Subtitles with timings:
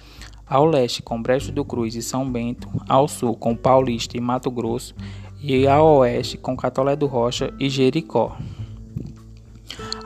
[0.46, 4.52] ao leste com Brejo do Cruz e São Bento, ao sul com Paulista e Mato
[4.52, 4.94] Grosso
[5.42, 8.36] e ao oeste com Catolé do Rocha e Jericó.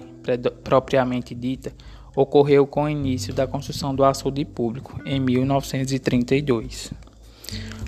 [0.63, 1.73] propriamente dita,
[2.15, 6.93] ocorreu com o início da construção do açude público em 1932.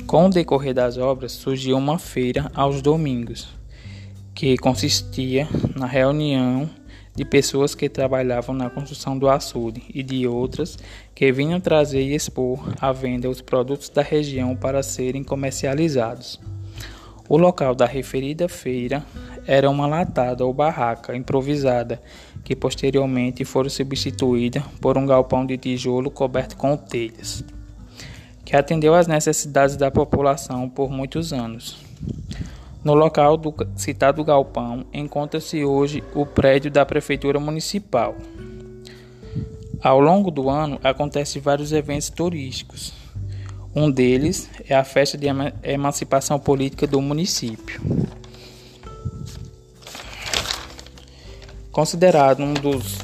[0.06, 3.48] Com o decorrer das obras, surgiu uma feira aos domingos,
[4.34, 6.68] que consistia na reunião
[7.14, 10.76] de pessoas que trabalhavam na construção do açude e de outras
[11.14, 16.40] que vinham trazer e expor à venda os produtos da região para serem comercializados.
[17.28, 19.04] O local da referida feira
[19.46, 22.02] era uma latada ou barraca improvisada
[22.44, 27.42] que posteriormente foram substituída por um galpão de tijolo coberto com telhas,
[28.44, 31.82] que atendeu às necessidades da população por muitos anos.
[32.84, 38.14] No local do citado galpão encontra-se hoje o prédio da Prefeitura Municipal.
[39.82, 42.92] Ao longo do ano acontecem vários eventos turísticos.
[43.74, 45.26] Um deles é a festa de
[45.62, 47.80] emancipação política do município.
[51.74, 52.98] Considerado um dos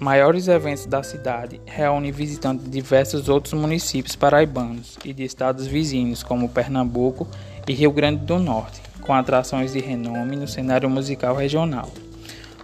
[0.00, 6.24] maiores eventos da cidade, reúne visitantes de diversos outros municípios paraibanos e de estados vizinhos,
[6.24, 7.28] como Pernambuco
[7.68, 11.88] e Rio Grande do Norte, com atrações de renome no cenário musical regional.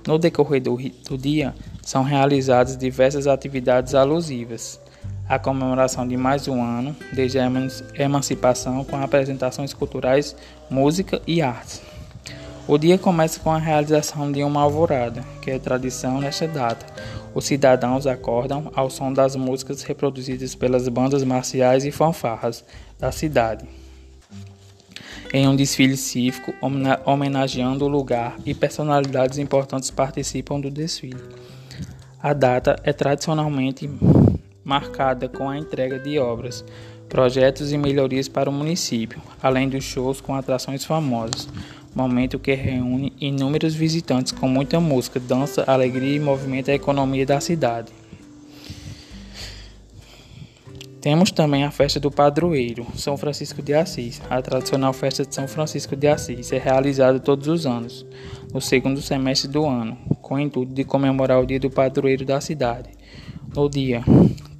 [0.04, 4.81] No decorrer do, do dia, são realizadas diversas atividades alusivas
[5.28, 7.49] à comemoração de mais um ano desde a
[7.97, 10.34] emancipação, com apresentações culturais,
[10.69, 11.92] música e artes.
[12.72, 16.87] O dia começa com a realização de uma alvorada, que é tradição nesta data.
[17.34, 22.65] Os cidadãos acordam ao som das músicas reproduzidas pelas bandas marciais e fanfarras
[22.99, 23.66] da cidade.
[25.34, 26.55] Em um desfile cívico,
[27.05, 31.23] homenageando o lugar e personalidades importantes participam do desfile.
[32.23, 33.87] A data é tradicionalmente
[34.64, 36.64] marcada com a entrega de obras,
[37.12, 41.47] projetos e melhorias para o município, além dos shows com atrações famosas
[41.94, 47.38] momento que reúne inúmeros visitantes com muita música, dança, alegria e movimenta a economia da
[47.38, 47.93] cidade.
[51.03, 54.23] Temos também a festa do padroeiro, São Francisco de Assis.
[54.31, 58.06] A tradicional festa de São Francisco de Assis é realizada todos os anos,
[58.55, 62.41] no segundo semestre do ano, com o intuito de comemorar o dia do padroeiro da
[62.41, 62.88] cidade.
[63.55, 64.03] No dia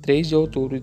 [0.03, 0.83] 3 de outubro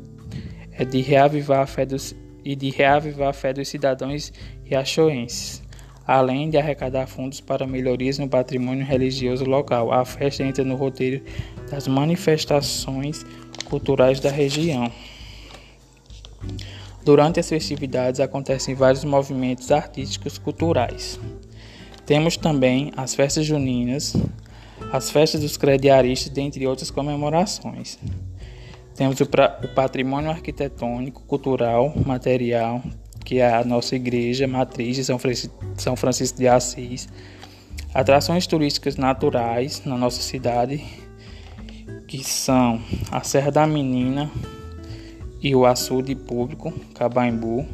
[0.79, 4.33] é de reavivar a fé dos, e de reavivar a fé dos cidadãos
[4.63, 5.61] riachoenses
[6.09, 9.91] além de arrecadar fundos para melhorias no patrimônio religioso local.
[9.91, 11.23] A festa entra no roteiro
[11.69, 13.23] das manifestações
[13.65, 14.91] culturais da região.
[17.05, 21.19] Durante as festividades acontecem vários movimentos artísticos culturais.
[22.07, 24.15] Temos também as festas juninas,
[24.91, 27.99] as festas dos crediaristas, dentre outras comemorações.
[28.99, 32.83] Temos o, o patrimônio arquitetônico, cultural, material,
[33.23, 37.07] que é a nossa igreja matriz de São Francisco, São Francisco de Assis,
[37.93, 40.83] atrações turísticas naturais na nossa cidade,
[42.09, 44.29] que são a Serra da Menina
[45.41, 47.65] e o açude público, Cabaimbu.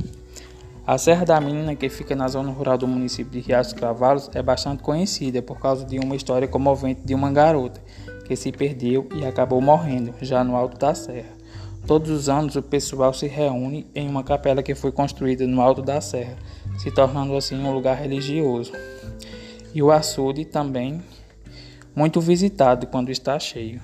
[0.86, 4.44] A Serra da Menina, que fica na zona rural do município de Riachos Cavalos, é
[4.44, 7.82] bastante conhecida por causa de uma história comovente de uma garota
[8.26, 11.36] que se perdeu e acabou morrendo já no alto da serra.
[11.88, 15.84] Todos os anos o pessoal se reúne em uma capela que foi construída no alto
[15.84, 16.36] da serra,
[16.80, 18.72] se tornando assim um lugar religioso.
[19.74, 21.04] E o açude também
[21.96, 23.80] muito visitado quando está cheio.